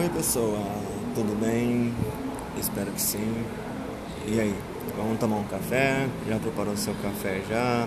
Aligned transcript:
pessoa, 0.00 0.58
tudo 1.14 1.38
bem? 1.38 1.92
Espero 2.58 2.90
que 2.92 3.00
sim. 3.00 3.44
E 4.26 4.40
aí, 4.40 4.54
vamos 4.96 5.18
tomar 5.18 5.36
um 5.36 5.44
café? 5.44 6.08
Já 6.28 6.38
preparou 6.38 6.76
seu 6.76 6.94
café 7.02 7.42
já? 7.48 7.86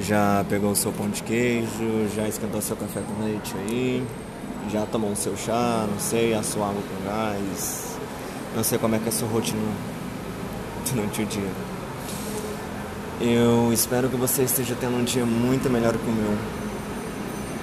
Já 0.00 0.44
pegou 0.48 0.72
o 0.72 0.76
seu 0.76 0.90
pão 0.92 1.08
de 1.08 1.22
queijo? 1.22 2.08
Já 2.14 2.26
esquentou 2.26 2.60
seu 2.60 2.76
café 2.76 3.00
com 3.00 3.24
leite 3.24 3.54
aí? 3.56 4.04
Já 4.70 4.84
tomou 4.86 5.12
o 5.12 5.16
seu 5.16 5.36
chá? 5.36 5.86
Não 5.88 5.98
sei, 5.98 6.34
a 6.34 6.42
sua 6.42 6.68
água 6.68 6.82
com 6.82 7.08
gás? 7.08 7.96
Não 8.56 8.64
sei 8.64 8.78
como 8.78 8.96
é 8.96 8.98
que 8.98 9.06
é 9.06 9.08
a 9.08 9.12
sua 9.12 9.28
rotina 9.28 9.60
durante 10.92 11.22
o 11.22 11.26
dia. 11.26 11.50
Eu 13.20 13.72
espero 13.72 14.08
que 14.08 14.16
você 14.16 14.42
esteja 14.42 14.76
tendo 14.80 14.96
um 14.96 15.04
dia 15.04 15.24
muito 15.24 15.70
melhor 15.70 15.92
que 15.92 16.10
o 16.10 16.12
meu 16.12 16.36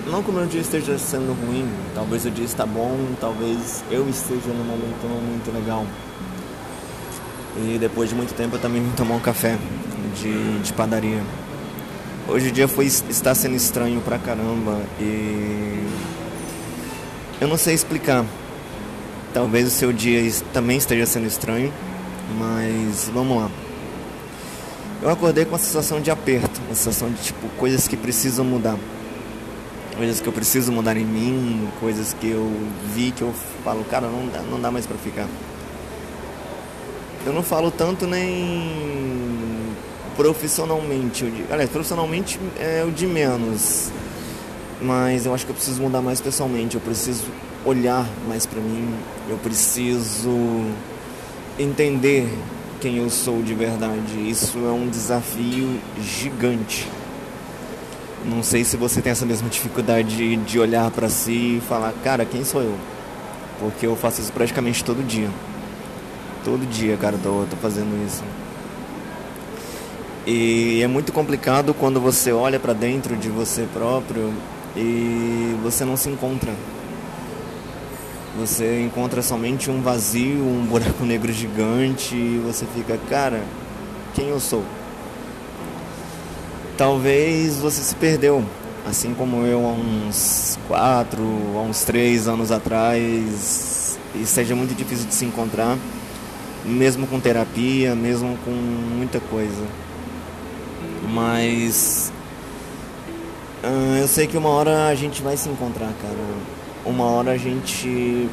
não 0.07 0.23
que 0.23 0.29
o 0.29 0.33
meu 0.33 0.45
dia 0.45 0.61
esteja 0.61 0.97
sendo 0.97 1.33
ruim, 1.45 1.67
talvez 1.93 2.25
o 2.25 2.31
dia 2.31 2.45
está 2.45 2.65
bom, 2.65 2.97
talvez 3.19 3.83
eu 3.91 4.07
esteja 4.09 4.47
num 4.47 4.63
momento 4.63 5.07
muito 5.07 5.53
legal. 5.53 5.85
E 7.57 7.77
depois 7.77 8.09
de 8.09 8.15
muito 8.15 8.33
tempo 8.33 8.55
eu 8.55 8.59
também 8.59 8.81
vim 8.81 8.91
tomar 8.91 9.15
um 9.15 9.19
café 9.19 9.57
de, 10.19 10.59
de 10.59 10.73
padaria. 10.73 11.21
Hoje 12.27 12.49
o 12.49 12.51
dia 12.51 12.67
foi, 12.67 12.85
está 12.85 13.35
sendo 13.35 13.55
estranho 13.55 14.01
pra 14.01 14.17
caramba 14.17 14.79
e 14.99 15.83
eu 17.41 17.47
não 17.47 17.57
sei 17.57 17.73
explicar. 17.73 18.25
Talvez 19.33 19.67
o 19.67 19.71
seu 19.71 19.93
dia 19.93 20.21
também 20.53 20.77
esteja 20.77 21.05
sendo 21.05 21.27
estranho, 21.27 21.71
mas 22.37 23.09
vamos 23.13 23.37
lá. 23.37 23.51
Eu 25.01 25.09
acordei 25.09 25.45
com 25.45 25.51
uma 25.51 25.59
sensação 25.59 26.01
de 26.01 26.09
aperto, 26.09 26.59
uma 26.67 26.75
sensação 26.75 27.09
de 27.11 27.21
tipo 27.21 27.47
coisas 27.57 27.87
que 27.87 27.95
precisam 27.95 28.43
mudar 28.43 28.77
coisas 29.99 30.21
que 30.21 30.27
eu 30.27 30.31
preciso 30.31 30.71
mudar 30.71 30.95
em 30.95 31.03
mim, 31.03 31.67
coisas 31.77 32.13
que 32.13 32.29
eu 32.29 32.49
vi 32.95 33.11
que 33.11 33.21
eu 33.21 33.33
falo, 33.65 33.83
cara, 33.83 34.07
não 34.07 34.27
dá, 34.27 34.39
não 34.43 34.61
dá 34.61 34.71
mais 34.71 34.87
para 34.87 34.97
ficar. 34.97 35.27
Eu 37.25 37.33
não 37.33 37.43
falo 37.43 37.69
tanto 37.69 38.07
nem 38.07 39.67
profissionalmente, 40.15 41.25
eu 41.25 41.53
aliás, 41.53 41.69
profissionalmente 41.69 42.39
é 42.57 42.81
o 42.87 42.91
de 42.91 43.05
menos. 43.05 43.91
Mas 44.81 45.25
eu 45.25 45.33
acho 45.33 45.45
que 45.45 45.51
eu 45.51 45.55
preciso 45.55 45.81
mudar 45.81 46.01
mais 46.01 46.21
pessoalmente, 46.21 46.75
eu 46.75 46.81
preciso 46.81 47.25
olhar 47.65 48.07
mais 48.25 48.45
para 48.45 48.61
mim, 48.61 48.95
eu 49.27 49.37
preciso 49.39 50.31
entender 51.59 52.25
quem 52.79 52.99
eu 52.99 53.09
sou 53.09 53.43
de 53.43 53.53
verdade. 53.53 54.29
Isso 54.29 54.59
é 54.59 54.71
um 54.71 54.87
desafio 54.87 55.77
gigante. 56.01 56.87
Não 58.25 58.43
sei 58.43 58.63
se 58.63 58.75
você 58.75 59.01
tem 59.01 59.11
essa 59.11 59.25
mesma 59.25 59.49
dificuldade 59.49 60.15
de, 60.15 60.35
de 60.37 60.59
olhar 60.59 60.91
para 60.91 61.09
si 61.09 61.57
e 61.57 61.61
falar, 61.67 61.93
cara, 62.03 62.25
quem 62.25 62.43
sou 62.43 62.61
eu? 62.61 62.75
Porque 63.59 63.87
eu 63.87 63.95
faço 63.95 64.21
isso 64.21 64.31
praticamente 64.31 64.83
todo 64.83 65.05
dia. 65.05 65.29
Todo 66.43 66.67
dia, 66.69 66.97
cara, 66.97 67.17
tô, 67.21 67.45
tô 67.49 67.55
fazendo 67.57 68.05
isso. 68.05 68.23
E 70.27 70.81
é 70.81 70.87
muito 70.87 71.11
complicado 71.11 71.73
quando 71.73 71.99
você 71.99 72.31
olha 72.31 72.59
para 72.59 72.73
dentro 72.73 73.15
de 73.15 73.29
você 73.29 73.67
próprio 73.73 74.33
e 74.75 75.57
você 75.63 75.85
não 75.85 75.97
se 75.97 76.09
encontra. 76.09 76.53
Você 78.37 78.81
encontra 78.81 79.21
somente 79.21 79.71
um 79.71 79.81
vazio, 79.81 80.43
um 80.45 80.65
buraco 80.65 81.03
negro 81.03 81.31
gigante 81.31 82.15
e 82.15 82.41
você 82.45 82.65
fica, 82.75 82.97
cara, 83.09 83.43
quem 84.13 84.29
eu 84.29 84.39
sou? 84.39 84.63
Talvez 86.79 87.57
você 87.57 87.81
se 87.81 87.93
perdeu, 87.93 88.41
assim 88.87 89.13
como 89.13 89.45
eu 89.45 89.65
há 89.67 89.71
uns 89.73 90.57
quatro, 90.65 91.21
há 91.57 91.59
uns 91.59 91.83
três 91.83 92.25
anos 92.25 92.53
atrás, 92.53 93.99
e 94.15 94.25
seja 94.25 94.55
muito 94.55 94.73
difícil 94.73 95.05
de 95.05 95.13
se 95.13 95.25
encontrar, 95.25 95.77
mesmo 96.63 97.05
com 97.05 97.19
terapia, 97.19 97.93
mesmo 97.95 98.37
com 98.45 98.51
muita 98.51 99.19
coisa. 99.19 99.61
Mas 101.11 102.13
uh, 103.61 103.97
eu 103.99 104.07
sei 104.07 104.25
que 104.25 104.37
uma 104.37 104.49
hora 104.49 104.87
a 104.87 104.95
gente 104.95 105.21
vai 105.21 105.35
se 105.35 105.49
encontrar, 105.49 105.91
cara. 106.01 106.15
Uma 106.85 107.03
hora 107.03 107.31
a 107.31 107.37
gente 107.37 108.29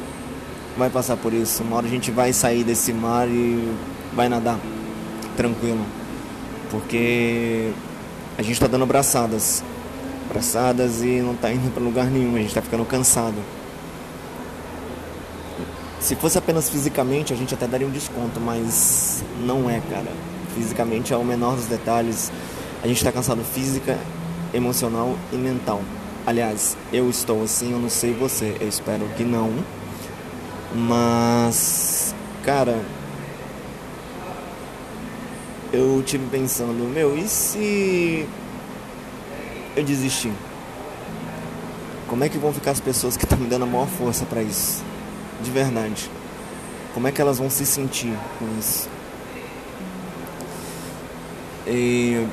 vai 0.77 0.89
passar 0.89 1.17
por 1.17 1.33
isso, 1.33 1.63
uma 1.63 1.75
hora 1.75 1.85
a 1.85 1.89
gente 1.89 2.11
vai 2.11 2.31
sair 2.31 2.63
desse 2.63 2.93
mar 2.93 3.27
e 3.27 3.75
vai 4.15 4.29
nadar 4.29 4.57
tranquilo. 5.35 5.85
Porque 6.71 7.73
a 8.37 8.41
gente 8.41 8.53
está 8.53 8.67
dando 8.67 8.83
abraçadas. 8.83 9.63
Abraçadas 10.29 11.01
e 11.01 11.21
não 11.21 11.33
está 11.33 11.51
indo 11.51 11.71
para 11.73 11.81
lugar 11.81 12.05
nenhum, 12.05 12.35
a 12.35 12.39
gente 12.39 12.49
está 12.49 12.61
ficando 12.61 12.85
cansado. 12.85 13.35
Se 15.99 16.15
fosse 16.15 16.37
apenas 16.37 16.69
fisicamente, 16.69 17.33
a 17.33 17.35
gente 17.35 17.53
até 17.53 17.67
daria 17.67 17.87
um 17.87 17.91
desconto, 17.91 18.39
mas 18.39 19.23
não 19.45 19.69
é, 19.69 19.81
cara. 19.89 20.11
Fisicamente 20.53 21.11
é 21.11 21.17
o 21.17 21.23
menor 21.23 21.55
dos 21.55 21.65
detalhes. 21.65 22.31
A 22.83 22.87
gente 22.87 22.97
está 22.97 23.11
cansado 23.11 23.43
física, 23.43 23.97
emocional 24.53 25.15
e 25.33 25.35
mental. 25.35 25.81
Aliás, 26.25 26.77
eu 26.93 27.09
estou 27.09 27.43
assim, 27.43 27.71
eu 27.71 27.79
não 27.79 27.89
sei 27.89 28.13
você, 28.13 28.55
eu 28.59 28.67
espero 28.67 29.07
que 29.17 29.23
não. 29.23 29.51
Mas, 30.75 32.13
cara, 32.43 32.79
eu 35.73 36.01
tive 36.05 36.25
pensando, 36.29 36.87
meu, 36.87 37.17
e 37.17 37.27
se 37.27 38.27
eu 39.75 39.83
desistir? 39.83 40.31
Como 42.07 42.23
é 42.23 42.29
que 42.29 42.37
vão 42.37 42.53
ficar 42.53 42.71
as 42.71 42.79
pessoas 42.79 43.17
que 43.17 43.25
estão 43.25 43.37
me 43.37 43.47
dando 43.47 43.63
a 43.63 43.65
maior 43.65 43.87
força 43.87 44.25
para 44.25 44.41
isso? 44.41 44.83
De 45.41 45.51
verdade. 45.51 46.09
Como 46.93 47.07
é 47.07 47.11
que 47.11 47.21
elas 47.21 47.37
vão 47.37 47.49
se 47.49 47.65
sentir 47.65 48.13
com 48.39 48.47
isso? 48.57 48.89
E 51.67 52.25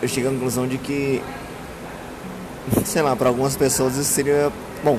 eu 0.00 0.08
cheguei 0.08 0.30
à 0.30 0.32
conclusão 0.32 0.66
de 0.66 0.78
que, 0.78 1.22
sei 2.84 3.02
lá, 3.02 3.14
para 3.14 3.28
algumas 3.28 3.54
pessoas 3.54 3.96
isso 3.96 4.10
seria 4.10 4.50
bom, 4.82 4.98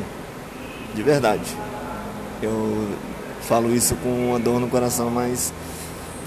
de 0.94 1.02
verdade. 1.02 1.58
Eu 2.42 2.88
falo 3.42 3.74
isso 3.74 3.96
com 3.96 4.30
uma 4.30 4.40
dor 4.40 4.60
no 4.60 4.68
coração, 4.68 5.10
mas 5.10 5.52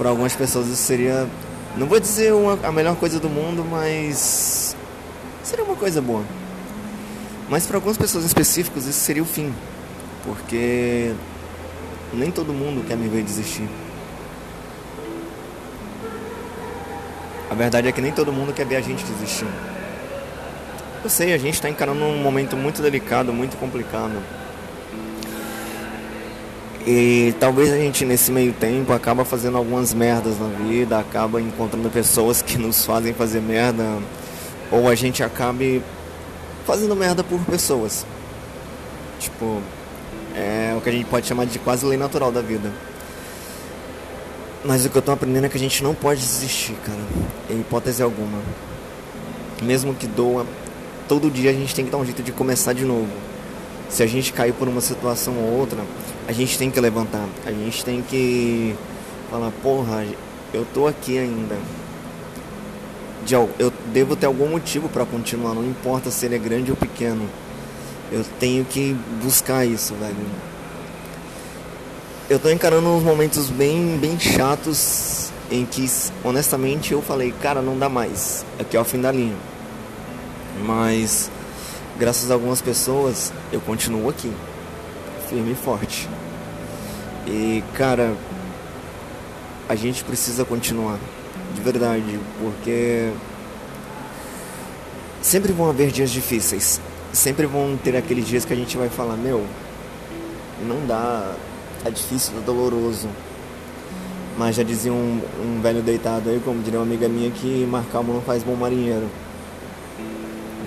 para 0.00 0.08
algumas 0.08 0.34
pessoas 0.34 0.66
isso 0.66 0.82
seria, 0.82 1.28
não 1.76 1.86
vou 1.86 2.00
dizer 2.00 2.32
uma, 2.32 2.58
a 2.66 2.72
melhor 2.72 2.96
coisa 2.96 3.20
do 3.20 3.28
mundo, 3.28 3.62
mas 3.70 4.74
seria 5.42 5.62
uma 5.62 5.76
coisa 5.76 6.00
boa. 6.00 6.24
Mas 7.50 7.66
para 7.66 7.76
algumas 7.76 7.98
pessoas 7.98 8.24
específicas 8.24 8.86
isso 8.86 8.98
seria 9.00 9.22
o 9.22 9.26
fim, 9.26 9.52
porque 10.24 11.12
nem 12.14 12.30
todo 12.30 12.50
mundo 12.50 12.82
quer 12.88 12.96
me 12.96 13.08
ver 13.08 13.22
desistir. 13.22 13.68
A 17.50 17.54
verdade 17.54 17.86
é 17.86 17.92
que 17.92 18.00
nem 18.00 18.10
todo 18.10 18.32
mundo 18.32 18.54
quer 18.54 18.64
ver 18.64 18.76
a 18.76 18.80
gente 18.80 19.04
desistir. 19.04 19.48
Eu 21.04 21.10
sei, 21.10 21.34
a 21.34 21.38
gente 21.38 21.54
está 21.54 21.68
encarando 21.68 22.02
um 22.02 22.22
momento 22.22 22.56
muito 22.56 22.80
delicado, 22.80 23.34
muito 23.34 23.54
complicado. 23.58 24.14
E 26.86 27.34
talvez 27.38 27.70
a 27.70 27.76
gente 27.76 28.06
nesse 28.06 28.32
meio 28.32 28.52
tempo 28.54 28.92
acaba 28.92 29.24
fazendo 29.24 29.58
algumas 29.58 29.92
merdas 29.92 30.38
na 30.38 30.48
vida, 30.48 30.98
acaba 30.98 31.40
encontrando 31.40 31.90
pessoas 31.90 32.40
que 32.40 32.56
nos 32.56 32.86
fazem 32.86 33.12
fazer 33.12 33.40
merda, 33.40 33.84
ou 34.70 34.88
a 34.88 34.94
gente 34.94 35.22
acabe 35.22 35.82
fazendo 36.66 36.96
merda 36.96 37.22
por 37.22 37.38
pessoas. 37.40 38.06
Tipo, 39.18 39.60
é 40.34 40.74
o 40.76 40.80
que 40.80 40.88
a 40.88 40.92
gente 40.92 41.04
pode 41.04 41.26
chamar 41.26 41.44
de 41.44 41.58
quase 41.58 41.84
lei 41.84 41.98
natural 41.98 42.32
da 42.32 42.40
vida. 42.40 42.72
Mas 44.64 44.84
o 44.84 44.90
que 44.90 44.96
eu 44.96 45.02
tô 45.02 45.12
aprendendo 45.12 45.44
é 45.44 45.48
que 45.48 45.56
a 45.56 45.60
gente 45.60 45.82
não 45.82 45.94
pode 45.94 46.20
desistir, 46.20 46.74
cara, 46.84 46.98
em 47.50 47.60
hipótese 47.60 48.02
alguma. 48.02 48.38
Mesmo 49.62 49.94
que 49.94 50.06
doa, 50.06 50.46
todo 51.06 51.30
dia 51.30 51.50
a 51.50 51.52
gente 51.52 51.74
tem 51.74 51.84
que 51.84 51.90
dar 51.90 51.98
um 51.98 52.04
jeito 52.04 52.22
de 52.22 52.32
começar 52.32 52.72
de 52.72 52.84
novo. 52.84 53.29
Se 53.90 54.02
a 54.02 54.06
gente 54.06 54.32
cair 54.32 54.54
por 54.54 54.68
uma 54.68 54.80
situação 54.80 55.34
ou 55.34 55.58
outra, 55.58 55.78
a 56.26 56.32
gente 56.32 56.56
tem 56.56 56.70
que 56.70 56.80
levantar, 56.80 57.26
a 57.44 57.50
gente 57.50 57.84
tem 57.84 58.00
que 58.00 58.74
falar, 59.28 59.50
porra, 59.62 60.06
eu 60.54 60.64
tô 60.72 60.86
aqui 60.86 61.18
ainda. 61.18 61.56
Eu 63.58 63.72
devo 63.92 64.16
ter 64.16 64.26
algum 64.26 64.48
motivo 64.48 64.88
para 64.88 65.04
continuar, 65.04 65.54
não 65.54 65.64
importa 65.64 66.10
se 66.10 66.24
ele 66.24 66.36
é 66.36 66.38
grande 66.38 66.70
ou 66.70 66.76
pequeno. 66.76 67.28
Eu 68.10 68.24
tenho 68.38 68.64
que 68.64 68.96
buscar 69.22 69.64
isso, 69.64 69.94
velho. 69.94 70.16
Eu 72.28 72.38
tô 72.38 72.48
encarando 72.48 72.88
uns 72.88 73.02
momentos 73.02 73.48
bem, 73.50 73.98
bem 73.98 74.18
chatos 74.18 75.30
em 75.50 75.64
que, 75.64 75.84
honestamente, 76.24 76.92
eu 76.92 77.02
falei, 77.02 77.34
cara, 77.42 77.60
não 77.60 77.76
dá 77.76 77.88
mais. 77.88 78.44
Aqui 78.58 78.76
é 78.76 78.80
o 78.80 78.84
fim 78.84 79.00
da 79.00 79.10
linha. 79.12 79.36
Mas, 80.64 81.30
graças 82.00 82.30
a 82.30 82.34
algumas 82.34 82.62
pessoas, 82.62 83.30
eu 83.52 83.60
continuo 83.60 84.08
aqui 84.08 84.32
firme 85.28 85.52
e 85.52 85.54
forte. 85.54 86.08
E, 87.26 87.62
cara, 87.74 88.16
a 89.68 89.74
gente 89.74 90.02
precisa 90.02 90.42
continuar, 90.46 90.98
de 91.54 91.60
verdade, 91.60 92.18
porque 92.40 93.12
sempre 95.20 95.52
vão 95.52 95.68
haver 95.68 95.90
dias 95.90 96.10
difíceis. 96.10 96.80
Sempre 97.12 97.44
vão 97.44 97.76
ter 97.76 97.94
aqueles 97.94 98.26
dias 98.26 98.46
que 98.46 98.54
a 98.54 98.56
gente 98.56 98.78
vai 98.78 98.88
falar, 98.88 99.16
meu, 99.16 99.44
não 100.66 100.86
dá, 100.86 101.34
é 101.84 101.90
difícil, 101.90 102.32
é 102.38 102.40
doloroso. 102.40 103.10
Mas 104.38 104.56
já 104.56 104.62
dizia 104.62 104.92
um, 104.92 105.20
um 105.38 105.60
velho 105.60 105.82
deitado 105.82 106.30
aí, 106.30 106.40
como 106.42 106.62
diria 106.62 106.78
uma 106.78 106.86
amiga 106.86 107.06
minha, 107.10 107.30
que 107.30 107.66
mar 107.70 107.84
calmo 107.92 108.14
não 108.14 108.22
faz 108.22 108.42
bom 108.42 108.54
marinheiro. 108.54 109.06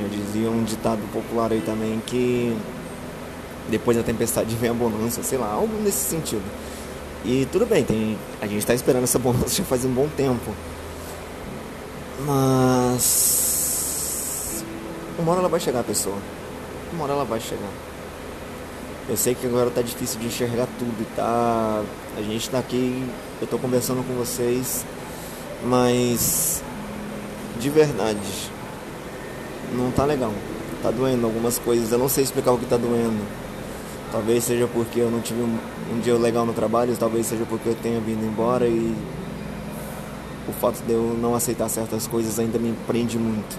Já 0.04 0.08
dizia 0.10 0.50
um 0.50 0.64
ditado 0.64 1.02
popular 1.12 1.52
aí 1.52 1.62
também 1.62 2.02
que 2.06 2.56
depois 3.70 3.96
da 3.98 4.04
tempestade 4.04 4.56
vem 4.62 4.70
a 4.70 4.74
bonança, 4.74 5.24
sei 5.24 5.38
lá, 5.38 5.52
algo 5.52 5.76
nesse 5.82 6.10
sentido. 6.10 6.44
E 7.26 7.48
tudo 7.52 7.66
bem, 7.66 7.84
tem, 7.84 8.18
a 8.42 8.48
gente 8.48 8.60
está 8.60 8.74
esperando 8.74 9.04
essa 9.04 9.18
bonança 9.18 9.56
já 9.56 9.64
faz 9.64 9.86
um 9.86 9.92
bom 9.92 10.10
tempo. 10.16 10.54
Mas 12.26 13.44
uma 15.18 15.32
hora 15.32 15.42
ela 15.42 15.50
vai 15.50 15.60
chegar, 15.60 15.84
pessoa. 15.84 16.18
Uma 16.92 17.04
hora 17.06 17.14
ela 17.14 17.26
vai 17.26 17.40
chegar. 17.40 17.70
Eu 19.08 19.18
sei 19.18 19.36
que 19.36 19.46
agora 19.46 19.70
tá 19.70 19.82
difícil 19.82 20.20
de 20.20 20.28
enxergar 20.28 20.68
tudo 20.80 21.06
tá. 21.16 21.84
A 22.18 22.22
gente 22.22 22.50
tá 22.50 22.60
aqui, 22.60 23.04
eu 23.42 23.48
tô 23.48 23.58
conversando 23.58 24.06
com 24.08 24.14
vocês, 24.14 24.86
mas 25.64 26.64
de 27.60 27.70
verdade 27.70 28.52
não 29.74 29.92
tá 29.92 30.06
legal. 30.06 30.32
Tá 30.82 30.92
doendo 30.92 31.26
algumas 31.26 31.58
coisas, 31.58 31.92
eu 31.92 31.98
não 31.98 32.10
sei 32.10 32.24
explicar 32.24 32.52
o 32.52 32.58
que 32.58 32.66
tá 32.66 32.78
doendo. 32.78 33.24
Talvez 34.12 34.44
seja 34.44 34.68
porque 34.68 35.00
eu 35.00 35.10
não 35.10 35.22
tive 35.22 35.42
um, 35.42 35.58
um 35.92 36.00
dia 36.00 36.16
legal 36.16 36.46
no 36.46 36.54
trabalho, 36.54 36.96
talvez 36.98 37.26
seja 37.26 37.46
porque 37.46 37.70
eu 37.70 37.76
tenha 37.76 38.00
vindo 38.00 38.24
embora 38.26 38.68
e 38.68 38.96
o 40.48 40.52
fato 40.54 40.84
de 40.84 40.92
eu 40.94 41.18
não 41.20 41.34
aceitar 41.34 41.70
certas 41.70 42.06
coisas 42.06 42.38
ainda 42.38 42.60
me 42.60 42.74
prende 42.86 43.18
muito. 43.18 43.58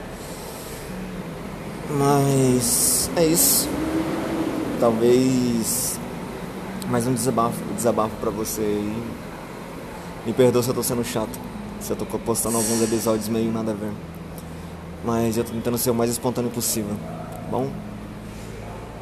Mas 1.90 3.10
é 3.16 3.26
isso. 3.26 3.68
Talvez 4.78 5.98
mais 6.88 7.06
um 7.06 7.14
desabafo, 7.14 7.58
desabafo 7.74 8.14
para 8.20 8.30
você 8.30 8.60
aí. 8.60 9.02
Me 10.26 10.32
perdoa 10.32 10.62
se 10.62 10.68
eu 10.68 10.74
tô 10.74 10.82
sendo 10.82 11.04
chato. 11.04 11.38
Se 11.80 11.90
eu 11.90 11.96
tô 11.96 12.04
postando 12.18 12.56
alguns 12.56 12.82
episódios 12.82 13.28
meio 13.28 13.50
nada 13.52 13.72
a 13.72 13.74
ver. 13.74 13.92
Mas 15.04 15.36
eu 15.36 15.44
tô 15.44 15.52
tentando 15.52 15.76
ser 15.76 15.90
o 15.90 15.94
mais 15.94 16.10
espontâneo 16.10 16.50
possível. 16.50 16.94
Tá 16.96 17.48
bom? 17.50 17.70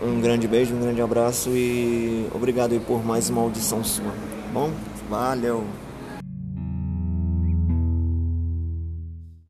Um 0.03 0.21
grande 0.21 0.49
beijo, 0.49 0.75
um 0.75 0.81
grande 0.81 1.01
abraço 1.01 1.51
e 1.51 2.27
obrigado 2.35 2.73
aí 2.73 2.81
por 2.81 3.05
mais 3.05 3.31
uma 3.31 3.41
audição 3.41 3.85
sua. 3.85 4.11
Tá 4.11 4.49
bom? 4.53 4.73
Valeu! 5.09 5.82